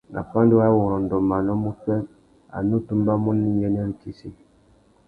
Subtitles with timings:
[0.13, 1.95] Nà pandúrâwurrôndô manô má upwê,
[2.55, 4.29] a nù tumbamú nà iyênêritsessi.